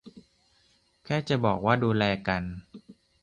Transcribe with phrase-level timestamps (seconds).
[1.05, 2.43] แค่จะบอกว่า ดูแลกัน